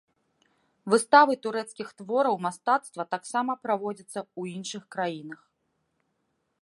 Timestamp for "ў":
4.17-4.41